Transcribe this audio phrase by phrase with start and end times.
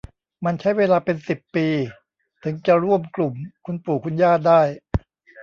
[0.45, 1.67] มันใช้เวลาเป็นสิบปี
[2.43, 3.33] ถึงจะร่วมกลุ่ม
[3.65, 4.61] คุณปู่คุณย่าได้